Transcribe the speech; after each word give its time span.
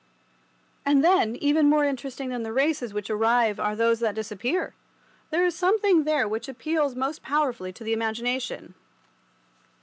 And 0.83 1.03
then, 1.03 1.35
even 1.35 1.69
more 1.69 1.85
interesting 1.85 2.29
than 2.29 2.41
the 2.41 2.51
races 2.51 2.91
which 2.91 3.11
arrive 3.11 3.59
are 3.59 3.75
those 3.75 3.99
that 3.99 4.15
disappear. 4.15 4.73
There 5.29 5.45
is 5.45 5.53
something 5.53 6.05
there 6.05 6.27
which 6.27 6.47
appeals 6.49 6.95
most 6.95 7.21
powerfully 7.21 7.71
to 7.71 7.83
the 7.83 7.93
imagination. 7.93 8.73